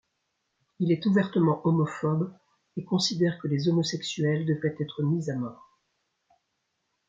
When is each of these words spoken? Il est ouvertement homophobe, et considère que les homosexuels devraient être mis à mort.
Il 0.79 0.91
est 0.91 1.05
ouvertement 1.05 1.61
homophobe, 1.63 2.33
et 2.75 2.83
considère 2.83 3.37
que 3.37 3.47
les 3.47 3.69
homosexuels 3.69 4.47
devraient 4.47 4.75
être 4.79 5.03
mis 5.03 5.29
à 5.29 5.35
mort. 5.35 5.77